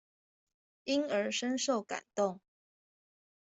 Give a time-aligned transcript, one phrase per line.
[0.85, 2.41] 因而深受感動